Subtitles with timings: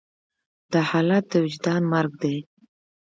[0.71, 2.37] دا حالت د وجدان مرګ دی.